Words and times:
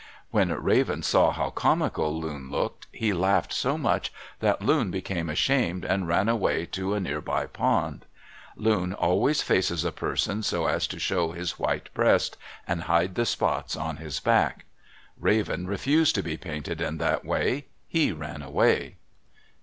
When 0.31 0.49
Raven 0.51 1.03
saw 1.03 1.29
how 1.31 1.51
comical 1.51 2.19
Loon 2.19 2.49
looked, 2.49 2.87
he 2.91 3.13
laughed 3.13 3.53
so 3.53 3.77
much 3.77 4.11
that 4.39 4.59
Loon 4.63 4.89
became 4.89 5.29
ashamed 5.29 5.85
and 5.85 6.07
ran 6.07 6.27
away 6.27 6.65
to 6.71 6.95
a 6.95 6.99
near 6.99 7.21
by 7.21 7.45
pond. 7.45 8.05
Loon 8.55 8.93
always 8.93 9.43
faces 9.43 9.85
a 9.85 9.91
person 9.91 10.41
so 10.41 10.65
as 10.65 10.87
to 10.87 10.97
show 10.97 11.33
his 11.33 11.59
white 11.59 11.93
breast 11.93 12.35
and 12.67 12.85
hide 12.85 13.13
the 13.13 13.27
spots 13.27 13.75
on 13.75 13.97
his 13.97 14.19
back. 14.19 14.65
Raven 15.19 15.67
refused 15.67 16.15
to 16.15 16.23
be 16.23 16.35
painted 16.35 16.81
in 16.81 16.97
that 16.97 17.23
way. 17.23 17.67
He 17.87 18.11
ran 18.11 18.41
away. 18.41 18.95